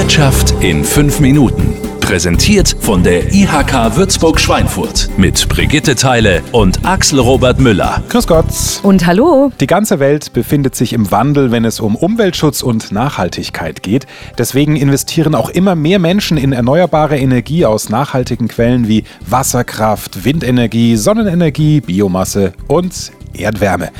Wirtschaft 0.00 0.54
in 0.64 0.82
fünf 0.82 1.20
Minuten. 1.20 1.74
Präsentiert 2.00 2.74
von 2.80 3.02
der 3.02 3.34
IHK 3.34 3.96
Würzburg-Schweinfurt 3.96 5.10
mit 5.18 5.46
Brigitte 5.50 5.94
Teile 5.94 6.42
und 6.52 6.86
Axel 6.86 7.18
Robert 7.18 7.60
Müller. 7.60 8.02
Grüß 8.08 8.26
Gott. 8.26 8.46
Und 8.82 9.04
hallo. 9.04 9.52
Die 9.60 9.66
ganze 9.66 10.00
Welt 10.00 10.32
befindet 10.32 10.74
sich 10.74 10.94
im 10.94 11.10
Wandel, 11.10 11.50
wenn 11.50 11.66
es 11.66 11.80
um 11.80 11.96
Umweltschutz 11.96 12.62
und 12.62 12.92
Nachhaltigkeit 12.92 13.82
geht. 13.82 14.06
Deswegen 14.38 14.74
investieren 14.74 15.34
auch 15.34 15.50
immer 15.50 15.74
mehr 15.74 15.98
Menschen 15.98 16.38
in 16.38 16.54
erneuerbare 16.54 17.18
Energie 17.18 17.66
aus 17.66 17.90
nachhaltigen 17.90 18.48
Quellen 18.48 18.88
wie 18.88 19.04
Wasserkraft, 19.28 20.24
Windenergie, 20.24 20.96
Sonnenenergie, 20.96 21.82
Biomasse 21.82 22.54
und 22.68 23.12
Erdwärme. 23.34 23.90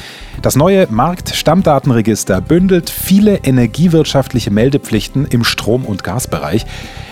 Das 0.42 0.56
neue 0.56 0.86
Marktstammdatenregister 0.90 2.40
bündelt 2.40 2.88
viele 2.88 3.36
energiewirtschaftliche 3.44 4.50
Meldepflichten 4.50 5.26
im 5.26 5.44
Strom- 5.44 5.84
und 5.84 6.02
Gasbereich. 6.02 6.64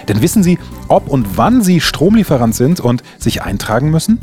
Denn 0.08 0.22
wissen 0.22 0.42
Sie, 0.42 0.58
ob 0.88 1.08
und 1.08 1.36
wann 1.36 1.60
Sie 1.60 1.80
Stromlieferant 1.80 2.54
sind 2.54 2.80
und 2.80 3.02
sich 3.18 3.42
eintragen 3.42 3.90
müssen? 3.90 4.18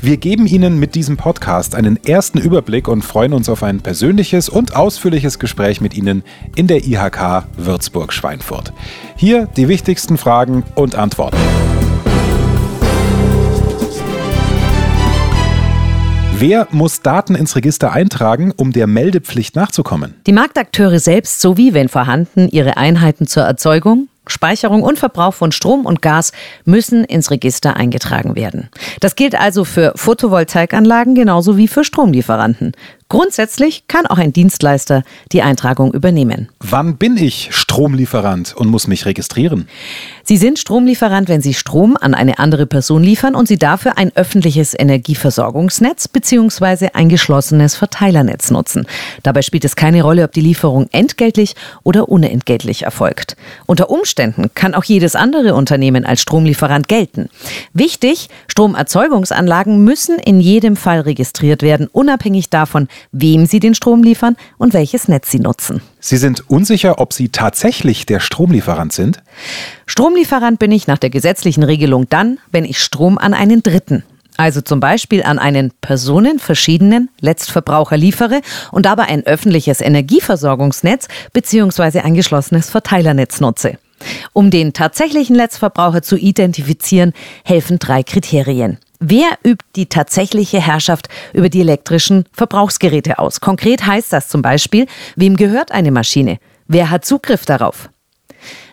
Wir 0.00 0.18
geben 0.18 0.46
Ihnen 0.46 0.78
mit 0.78 0.94
diesem 0.94 1.16
Podcast 1.16 1.74
einen 1.74 2.02
ersten 2.04 2.38
Überblick 2.38 2.88
und 2.88 3.02
freuen 3.02 3.32
uns 3.32 3.48
auf 3.48 3.62
ein 3.62 3.80
persönliches 3.80 4.50
und 4.50 4.76
ausführliches 4.76 5.38
Gespräch 5.38 5.80
mit 5.80 5.96
Ihnen 5.96 6.22
in 6.54 6.66
der 6.66 6.84
IHK 6.86 7.46
Würzburg-Schweinfurt. 7.56 8.74
Hier 9.16 9.46
die 9.56 9.68
wichtigsten 9.68 10.18
Fragen 10.18 10.64
und 10.74 10.94
Antworten. 10.94 11.38
Wer 16.40 16.68
muss 16.70 17.02
Daten 17.02 17.34
ins 17.34 17.54
Register 17.54 17.92
eintragen, 17.92 18.50
um 18.56 18.72
der 18.72 18.86
Meldepflicht 18.86 19.56
nachzukommen? 19.56 20.14
Die 20.26 20.32
Marktakteure 20.32 20.98
selbst 20.98 21.42
sowie, 21.42 21.74
wenn 21.74 21.90
vorhanden, 21.90 22.48
ihre 22.48 22.78
Einheiten 22.78 23.26
zur 23.26 23.42
Erzeugung, 23.42 24.08
Speicherung 24.26 24.82
und 24.82 24.98
Verbrauch 24.98 25.34
von 25.34 25.52
Strom 25.52 25.84
und 25.84 26.00
Gas 26.00 26.32
müssen 26.64 27.04
ins 27.04 27.30
Register 27.30 27.76
eingetragen 27.76 28.36
werden. 28.36 28.70
Das 29.00 29.16
gilt 29.16 29.38
also 29.38 29.66
für 29.66 29.92
Photovoltaikanlagen 29.96 31.14
genauso 31.14 31.58
wie 31.58 31.68
für 31.68 31.84
Stromlieferanten. 31.84 32.72
Grundsätzlich 33.10 33.88
kann 33.88 34.06
auch 34.06 34.18
ein 34.18 34.32
Dienstleister 34.32 35.02
die 35.32 35.42
Eintragung 35.42 35.92
übernehmen. 35.92 36.48
Wann 36.60 36.96
bin 36.96 37.16
ich 37.16 37.48
Stromlieferant 37.50 38.54
und 38.56 38.68
muss 38.68 38.86
mich 38.86 39.04
registrieren? 39.04 39.68
Sie 40.22 40.36
sind 40.36 40.60
Stromlieferant, 40.60 41.28
wenn 41.28 41.40
Sie 41.40 41.54
Strom 41.54 41.96
an 42.00 42.14
eine 42.14 42.38
andere 42.38 42.66
Person 42.66 43.02
liefern 43.02 43.34
und 43.34 43.48
Sie 43.48 43.58
dafür 43.58 43.98
ein 43.98 44.14
öffentliches 44.14 44.78
Energieversorgungsnetz 44.78 46.06
bzw. 46.06 46.90
ein 46.94 47.08
geschlossenes 47.08 47.74
Verteilernetz 47.74 48.52
nutzen. 48.52 48.86
Dabei 49.24 49.42
spielt 49.42 49.64
es 49.64 49.74
keine 49.74 50.02
Rolle, 50.04 50.22
ob 50.22 50.30
die 50.30 50.40
Lieferung 50.40 50.86
entgeltlich 50.92 51.56
oder 51.82 52.08
unentgeltlich 52.08 52.84
erfolgt. 52.84 53.36
Unter 53.66 53.90
Umständen 53.90 54.50
kann 54.54 54.72
auch 54.72 54.84
jedes 54.84 55.16
andere 55.16 55.56
Unternehmen 55.56 56.06
als 56.06 56.22
Stromlieferant 56.22 56.86
gelten. 56.86 57.28
Wichtig, 57.72 58.28
Stromerzeugungsanlagen 58.46 59.82
müssen 59.82 60.20
in 60.20 60.40
jedem 60.40 60.76
Fall 60.76 61.00
registriert 61.00 61.62
werden, 61.62 61.88
unabhängig 61.90 62.50
davon, 62.50 62.86
wem 63.12 63.46
sie 63.46 63.60
den 63.60 63.74
Strom 63.74 64.02
liefern 64.02 64.36
und 64.58 64.74
welches 64.74 65.08
Netz 65.08 65.30
sie 65.30 65.40
nutzen. 65.40 65.80
Sie 66.00 66.16
sind 66.16 66.48
unsicher, 66.48 66.98
ob 66.98 67.12
Sie 67.12 67.28
tatsächlich 67.28 68.06
der 68.06 68.20
Stromlieferant 68.20 68.92
sind? 68.92 69.22
Stromlieferant 69.86 70.58
bin 70.58 70.72
ich 70.72 70.86
nach 70.86 70.98
der 70.98 71.10
gesetzlichen 71.10 71.62
Regelung 71.62 72.08
dann, 72.08 72.38
wenn 72.50 72.64
ich 72.64 72.78
Strom 72.78 73.18
an 73.18 73.34
einen 73.34 73.62
Dritten, 73.62 74.02
also 74.36 74.62
zum 74.62 74.80
Beispiel 74.80 75.22
an 75.22 75.38
einen 75.38 75.70
personenverschiedenen 75.82 77.10
Letztverbraucher 77.20 77.96
liefere 77.96 78.40
und 78.72 78.86
dabei 78.86 79.04
ein 79.04 79.26
öffentliches 79.26 79.80
Energieversorgungsnetz 79.82 81.08
bzw. 81.32 82.00
ein 82.00 82.14
geschlossenes 82.14 82.70
Verteilernetz 82.70 83.40
nutze. 83.40 83.78
Um 84.32 84.50
den 84.50 84.72
tatsächlichen 84.72 85.36
Letztverbraucher 85.36 86.00
zu 86.00 86.16
identifizieren, 86.16 87.12
helfen 87.44 87.78
drei 87.78 88.02
Kriterien. 88.02 88.78
Wer 89.02 89.38
übt 89.42 89.64
die 89.76 89.86
tatsächliche 89.86 90.60
Herrschaft 90.60 91.08
über 91.32 91.48
die 91.48 91.60
elektrischen 91.60 92.26
Verbrauchsgeräte 92.32 93.18
aus? 93.18 93.40
Konkret 93.40 93.86
heißt 93.86 94.12
das 94.12 94.28
zum 94.28 94.42
Beispiel, 94.42 94.86
wem 95.16 95.38
gehört 95.38 95.72
eine 95.72 95.90
Maschine? 95.90 96.38
Wer 96.68 96.90
hat 96.90 97.06
Zugriff 97.06 97.46
darauf? 97.46 97.88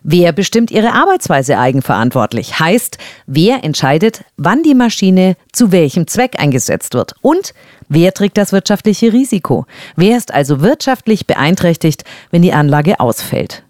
Wer 0.04 0.34
bestimmt 0.34 0.70
ihre 0.70 0.94
Arbeitsweise 0.94 1.58
eigenverantwortlich? 1.58 2.60
Heißt, 2.60 2.98
wer 3.26 3.64
entscheidet, 3.64 4.26
wann 4.36 4.64
die 4.64 4.76
Maschine 4.76 5.38
zu 5.54 5.72
welchem 5.72 6.08
Zweck 6.08 6.40
eingesetzt 6.40 6.94
wird? 6.94 7.16
Und 7.22 7.54
wer 7.88 8.14
trägt 8.14 8.38
das 8.38 8.52
wirtschaftliche 8.52 9.14
Risiko? 9.14 9.66
Wer 9.96 10.18
ist 10.18 10.34
also 10.34 10.60
wirtschaftlich 10.62 11.26
beeinträchtigt, 11.26 12.04
wenn 12.32 12.42
die 12.42 12.54
Anlage 12.54 13.00
ausfällt? 13.00 13.64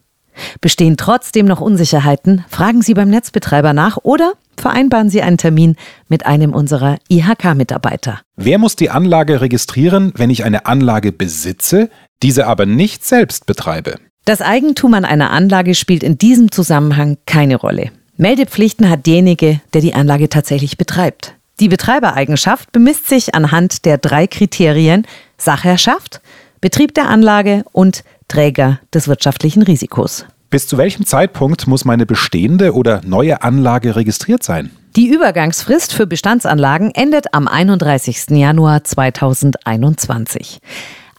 Bestehen 0.62 0.98
trotzdem 0.98 1.46
noch 1.46 1.62
Unsicherheiten? 1.62 2.46
Fragen 2.50 2.82
Sie 2.82 2.94
beim 2.94 3.10
Netzbetreiber 3.10 3.74
nach 3.74 3.98
oder 4.04 4.34
vereinbaren 4.58 5.10
Sie 5.10 5.22
einen 5.22 5.38
Termin 5.38 5.76
mit 6.08 6.26
einem 6.26 6.54
unserer 6.54 6.98
IHK-Mitarbeiter. 7.10 8.22
Wer 8.36 8.58
muss 8.58 8.76
die 8.76 8.90
Anlage 8.90 9.42
registrieren, 9.42 10.14
wenn 10.16 10.30
ich 10.30 10.44
eine 10.44 10.66
Anlage 10.66 11.12
besitze, 11.12 11.90
diese 12.24 12.48
aber 12.48 12.66
nicht 12.66 13.06
selbst 13.06 13.46
betreibe? 13.46 13.96
Das 14.26 14.42
Eigentum 14.42 14.94
an 14.94 15.06
einer 15.06 15.32
Anlage 15.32 15.76
spielt 15.76 16.04
in 16.04 16.18
diesem 16.18 16.52
Zusammenhang 16.52 17.18
keine 17.26 17.56
Rolle. 17.56 17.92
Meldepflichten 18.18 18.90
hat 18.90 19.06
derjenige, 19.06 19.62
der 19.74 19.82
die 19.82 19.94
Anlage 19.94 20.28
tatsächlich 20.28 20.78
betreibt. 20.78 21.36
Die 21.60 21.70
Betreibereigenschaft 21.70 22.72
bemisst 22.72 23.08
sich 23.08 23.36
anhand 23.36 23.86
der 23.86 23.98
drei 23.98 24.28
Kriterien 24.28 25.06
Sachherrschaft, 25.38 26.22
Betrieb 26.60 26.96
der 26.96 27.08
Anlage 27.08 27.64
und 27.72 28.04
Träger 28.28 28.80
des 28.94 29.08
wirtschaftlichen 29.08 29.64
Risikos. 29.64 30.26
Bis 30.50 30.68
zu 30.68 30.78
welchem 30.78 31.06
Zeitpunkt 31.06 31.68
muss 31.68 31.84
meine 31.84 32.06
bestehende 32.06 32.74
oder 32.74 33.02
neue 33.06 33.42
Anlage 33.42 33.96
registriert 33.96 34.44
sein? 34.44 34.72
Die 34.96 35.10
Übergangsfrist 35.10 35.94
für 35.94 36.08
Bestandsanlagen 36.08 36.92
endet 36.96 37.34
am 37.34 37.48
31. 37.48 38.30
Januar 38.30 38.84
2021. 38.84 40.60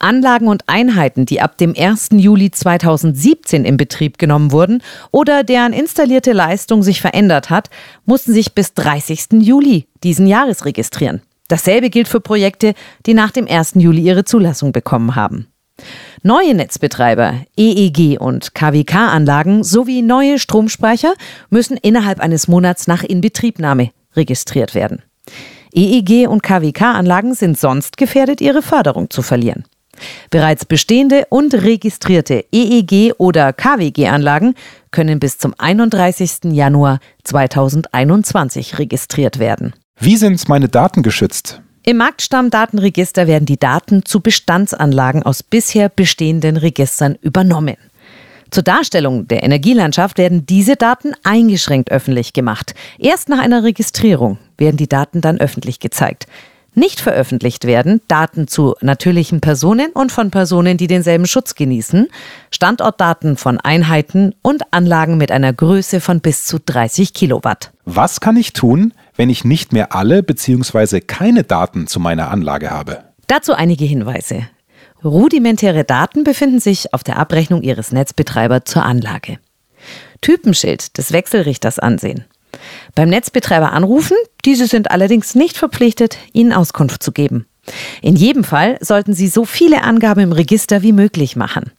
Anlagen 0.01 0.49
und 0.49 0.63
Einheiten, 0.67 1.27
die 1.27 1.41
ab 1.41 1.59
dem 1.59 1.75
1. 1.77 2.11
Juli 2.13 2.51
2017 2.51 3.65
in 3.65 3.77
Betrieb 3.77 4.19
genommen 4.19 4.53
wurden 4.53 4.83
oder 5.11 5.45
deren 5.45 5.73
installierte 5.73 6.33
Leistung 6.33 6.83
sich 6.83 7.01
verändert 7.01 7.51
hat, 7.51 7.69
mussten 8.07 8.33
sich 8.33 8.55
bis 8.55 8.75
30. 8.75 9.41
Juli 9.41 9.87
diesen 10.05 10.27
Jahres 10.27 10.65
registrieren. 10.65 11.23
Dasselbe 11.49 11.91
gilt 11.91 12.09
für 12.09 12.21
Projekte, 12.21 12.75
die 13.07 13.15
nach 13.15 13.31
dem 13.31 13.47
1. 13.49 13.73
Juli 13.77 14.03
ihre 14.03 14.25
Zulassung 14.25 14.73
bekommen 14.73 15.17
haben. 15.17 15.49
Neue 16.22 16.55
Netzbetreiber, 16.55 17.34
EEG 17.56 18.19
und 18.19 18.55
KWK-Anlagen 18.55 19.62
sowie 19.65 20.03
neue 20.03 20.39
Stromspeicher 20.39 21.15
müssen 21.50 21.77
innerhalb 21.77 22.21
eines 22.21 22.49
Monats 22.49 22.87
nach 22.87 23.03
Inbetriebnahme 23.03 23.91
registriert 24.15 24.75
werden. 24.75 25.03
EEG 25.72 26.28
und 26.28 26.43
KWK-Anlagen 26.43 27.34
sind 27.34 27.59
sonst 27.59 27.97
gefährdet, 27.97 28.41
ihre 28.41 28.62
Förderung 28.62 29.11
zu 29.11 29.22
verlieren. 29.22 29.65
Bereits 30.31 30.65
bestehende 30.65 31.27
und 31.28 31.55
registrierte 31.55 32.45
EEG 32.53 33.15
oder 33.19 33.53
KWG-Anlagen 33.53 34.55
können 34.91 35.19
bis 35.21 35.39
zum 35.39 35.55
31. 35.59 36.53
Januar 36.53 37.00
2021 37.25 38.78
registriert 38.78 39.39
werden. 39.39 39.75
Wie 40.00 40.16
sind 40.16 40.49
meine 40.49 40.69
Daten 40.69 41.03
geschützt? 41.03 41.62
Im 41.88 41.97
Marktstammdatenregister 41.97 43.26
werden 43.26 43.47
die 43.47 43.59
Daten 43.59 44.04
zu 44.04 44.21
Bestandsanlagen 44.21 45.22
aus 45.22 45.43
bisher 45.43 45.88
bestehenden 45.88 46.59
Registern 46.59 47.16
übernommen. 47.22 47.78
Zur 48.50 48.62
Darstellung 48.62 49.26
der 49.26 49.43
Energielandschaft 49.43 50.19
werden 50.19 50.44
diese 50.44 50.77
Daten 50.77 51.15
eingeschränkt 51.22 51.91
öffentlich 51.91 52.34
gemacht. 52.34 52.75
Erst 52.98 53.31
nach 53.31 53.38
einer 53.38 53.65
Registrierung 53.65 54.37
werden 54.59 54.77
die 54.77 54.87
Daten 54.87 55.22
dann 55.22 55.41
öffentlich 55.41 55.81
gezeigt. 55.81 56.27
Nicht 56.75 57.00
veröffentlicht 57.00 57.65
werden 57.65 58.03
Daten 58.06 58.48
zu 58.48 58.75
natürlichen 58.82 59.41
Personen 59.41 59.91
und 59.93 60.12
von 60.12 60.31
Personen, 60.31 60.77
die 60.77 60.88
denselben 60.88 61.27
Schutz 61.27 61.54
genießen, 61.54 62.09
Standortdaten 62.50 63.38
von 63.38 63.59
Einheiten 63.59 64.34
und 64.42 64.63
Anlagen 64.72 65.16
mit 65.16 65.33
einer 65.33 65.54
Größe 65.54 66.03
von 66.03 66.21
bis 66.21 66.45
zu 66.45 66.59
30 66.60 67.15
Kilowatt. 67.15 67.72
Was 67.86 68.21
kann 68.21 68.36
ich 68.36 68.53
tun, 68.53 68.92
wenn 69.18 69.28
ich 69.28 69.44
nicht 69.44 69.74
mehr 69.74 69.94
alle 69.94 70.22
bzw. 70.22 71.00
keine 71.00 71.42
Daten 71.42 71.86
zu 71.86 72.00
meiner 72.00 72.30
Anlage 72.30 72.70
habe? 72.70 73.04
Dazu 73.26 73.53
einige 73.53 73.84
Hinweise. 73.84 74.48
Rudimentäre 75.04 75.84
Daten 75.84 76.24
befinden 76.24 76.60
sich 76.60 76.94
auf 76.94 77.04
der 77.04 77.18
Abrechnung 77.18 77.62
Ihres 77.62 77.92
Netzbetreibers 77.92 78.62
zur 78.65 78.84
Anlage. 78.84 79.38
Typenschild 80.22 80.97
des 80.97 81.12
Wechselrichters 81.12 81.78
ansehen. 81.78 82.24
Beim 82.94 83.09
Netzbetreiber 83.09 83.72
anrufen, 83.72 84.16
diese 84.44 84.66
sind 84.66 84.91
allerdings 84.91 85.34
nicht 85.34 85.56
verpflichtet, 85.56 86.16
Ihnen 86.32 86.53
Auskunft 86.53 87.03
zu 87.03 87.12
geben. 87.12 87.47
In 88.00 88.16
jedem 88.16 88.44
Fall 88.44 88.78
sollten 88.80 89.15
Sie 89.15 89.28
so 89.28 89.44
viele 89.44 89.82
Angaben 89.82 90.20
im 90.20 90.32
Register 90.32 90.82
wie 90.82 90.92
möglich 90.92 91.36
machen. 91.36 91.72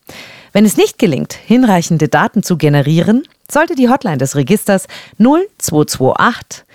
Wenn 0.51 0.65
es 0.65 0.77
nicht 0.77 0.99
gelingt, 0.99 1.33
hinreichende 1.33 2.07
Daten 2.09 2.43
zu 2.43 2.57
generieren, 2.57 3.23
sollte 3.49 3.75
die 3.75 3.89
Hotline 3.89 4.17
des 4.17 4.35
Registers 4.35 4.87
0228 5.17 6.65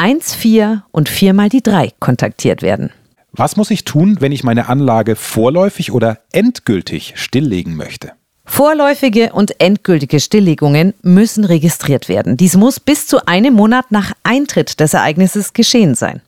14 0.00 0.82
und 0.90 1.08
4 1.08 1.32
mal 1.34 1.48
die 1.48 1.62
3 1.62 1.92
kontaktiert 2.00 2.62
werden. 2.62 2.90
Was 3.32 3.56
muss 3.56 3.70
ich 3.70 3.84
tun, 3.84 4.18
wenn 4.20 4.32
ich 4.32 4.44
meine 4.44 4.68
Anlage 4.68 5.16
vorläufig 5.16 5.92
oder 5.92 6.18
endgültig 6.32 7.14
stilllegen 7.16 7.74
möchte? 7.74 8.12
Vorläufige 8.44 9.32
und 9.32 9.60
endgültige 9.60 10.20
Stilllegungen 10.20 10.94
müssen 11.02 11.44
registriert 11.44 12.08
werden. 12.08 12.36
Dies 12.36 12.56
muss 12.56 12.78
bis 12.78 13.06
zu 13.06 13.26
einem 13.26 13.54
Monat 13.54 13.90
nach 13.90 14.12
Eintritt 14.22 14.78
des 14.80 14.94
Ereignisses 14.94 15.52
geschehen 15.52 15.94
sein. 15.94 16.20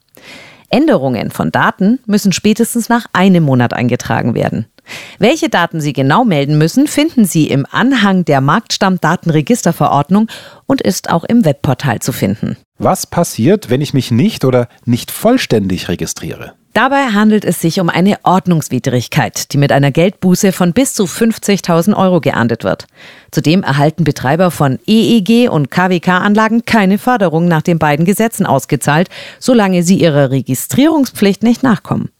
Änderungen 0.70 1.30
von 1.30 1.52
Daten 1.52 2.00
müssen 2.06 2.32
spätestens 2.32 2.88
nach 2.88 3.06
einem 3.12 3.44
Monat 3.44 3.72
eingetragen 3.72 4.34
werden. 4.34 4.66
Welche 5.18 5.48
Daten 5.48 5.80
Sie 5.80 5.92
genau 5.92 6.24
melden 6.24 6.58
müssen, 6.58 6.86
finden 6.86 7.24
Sie 7.24 7.48
im 7.48 7.66
Anhang 7.70 8.24
der 8.24 8.40
Marktstammdatenregisterverordnung 8.40 10.28
und 10.66 10.80
ist 10.80 11.10
auch 11.10 11.24
im 11.24 11.44
Webportal 11.44 12.00
zu 12.00 12.12
finden. 12.12 12.56
Was 12.78 13.06
passiert, 13.06 13.70
wenn 13.70 13.80
ich 13.80 13.94
mich 13.94 14.10
nicht 14.10 14.44
oder 14.44 14.68
nicht 14.84 15.10
vollständig 15.10 15.88
registriere? 15.88 16.52
Dabei 16.74 17.06
handelt 17.06 17.46
es 17.46 17.58
sich 17.58 17.80
um 17.80 17.88
eine 17.88 18.18
Ordnungswidrigkeit, 18.22 19.54
die 19.54 19.56
mit 19.56 19.72
einer 19.72 19.90
Geldbuße 19.90 20.52
von 20.52 20.74
bis 20.74 20.92
zu 20.92 21.04
50.000 21.04 21.96
Euro 21.96 22.20
geahndet 22.20 22.64
wird. 22.64 22.86
Zudem 23.30 23.62
erhalten 23.62 24.04
Betreiber 24.04 24.50
von 24.50 24.78
EEG 24.86 25.48
und 25.48 25.70
KWK-Anlagen 25.70 26.66
keine 26.66 26.98
Förderung 26.98 27.48
nach 27.48 27.62
den 27.62 27.78
beiden 27.78 28.04
Gesetzen 28.04 28.44
ausgezahlt, 28.44 29.08
solange 29.38 29.82
sie 29.82 29.98
ihrer 29.98 30.30
Registrierungspflicht 30.30 31.42
nicht 31.42 31.62
nachkommen. 31.62 32.10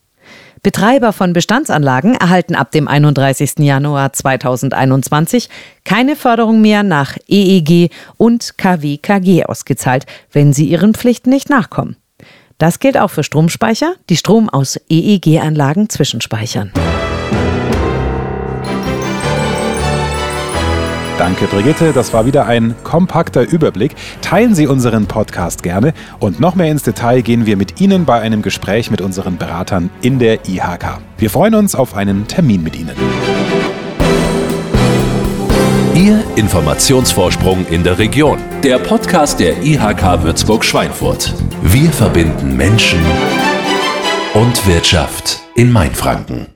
Betreiber 0.66 1.12
von 1.12 1.32
Bestandsanlagen 1.32 2.16
erhalten 2.16 2.56
ab 2.56 2.72
dem 2.72 2.88
31. 2.88 3.60
Januar 3.60 4.12
2021 4.12 5.48
keine 5.84 6.16
Förderung 6.16 6.60
mehr 6.60 6.82
nach 6.82 7.16
EEG 7.28 7.92
und 8.16 8.58
KWKG 8.58 9.44
ausgezahlt, 9.44 10.06
wenn 10.32 10.52
sie 10.52 10.64
ihren 10.64 10.92
Pflichten 10.94 11.30
nicht 11.30 11.48
nachkommen. 11.50 11.94
Das 12.58 12.80
gilt 12.80 12.98
auch 12.98 13.10
für 13.12 13.22
Stromspeicher, 13.22 13.94
die 14.10 14.16
Strom 14.16 14.48
aus 14.48 14.76
EEG-Anlagen 14.88 15.88
zwischenspeichern. 15.88 16.72
Danke, 21.18 21.46
Brigitte. 21.46 21.92
Das 21.94 22.12
war 22.12 22.26
wieder 22.26 22.46
ein 22.46 22.74
kompakter 22.84 23.42
Überblick. 23.42 23.94
Teilen 24.20 24.54
Sie 24.54 24.66
unseren 24.66 25.06
Podcast 25.06 25.62
gerne. 25.62 25.94
Und 26.20 26.40
noch 26.40 26.54
mehr 26.54 26.70
ins 26.70 26.82
Detail 26.82 27.22
gehen 27.22 27.46
wir 27.46 27.56
mit 27.56 27.80
Ihnen 27.80 28.04
bei 28.04 28.20
einem 28.20 28.42
Gespräch 28.42 28.90
mit 28.90 29.00
unseren 29.00 29.38
Beratern 29.38 29.88
in 30.02 30.18
der 30.18 30.46
IHK. 30.46 30.98
Wir 31.16 31.30
freuen 31.30 31.54
uns 31.54 31.74
auf 31.74 31.94
einen 31.94 32.28
Termin 32.28 32.62
mit 32.62 32.76
Ihnen. 32.76 32.94
Ihr 35.94 36.22
Informationsvorsprung 36.36 37.66
in 37.70 37.82
der 37.82 37.98
Region. 37.98 38.38
Der 38.62 38.78
Podcast 38.78 39.40
der 39.40 39.62
IHK 39.62 40.22
Würzburg-Schweinfurt. 40.22 41.32
Wir 41.62 41.90
verbinden 41.90 42.54
Menschen 42.54 43.00
und 44.34 44.66
Wirtschaft 44.66 45.40
in 45.54 45.72
Mainfranken. 45.72 46.55